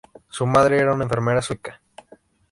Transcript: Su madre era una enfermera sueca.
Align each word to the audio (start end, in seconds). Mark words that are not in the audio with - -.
Su 0.29 0.47
madre 0.47 0.79
era 0.79 0.95
una 0.95 1.03
enfermera 1.03 1.43
sueca. 1.43 1.79